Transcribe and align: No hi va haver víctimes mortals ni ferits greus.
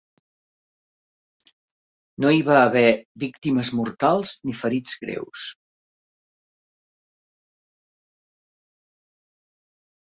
No 2.25 2.31
hi 2.35 2.39
va 2.47 2.55
haver 2.63 2.83
víctimes 3.25 3.71
mortals 3.81 4.33
ni 4.49 4.57
ferits 4.63 4.99
greus. 5.05 5.45